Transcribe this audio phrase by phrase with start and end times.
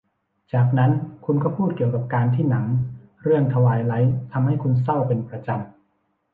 [0.53, 0.91] จากนั้น
[1.25, 2.65] คุณก็พูดเกี่ยวกับการที่หนัง
[3.23, 5.65] เรื่องทไวไลท์ทำให้คุณเศร้าเป็นประจำ